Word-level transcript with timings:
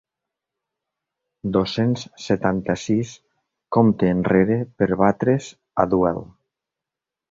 Dos-cents 1.57 2.07
setanta-sis 2.29 3.13
compte 3.79 4.13
enrere 4.17 4.61
per 4.81 4.93
batre's 5.07 5.55
a 5.87 5.91
duel. 5.97 6.25